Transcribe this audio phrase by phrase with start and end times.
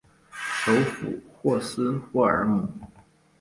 [0.39, 2.67] 首府霍斯霍尔姆。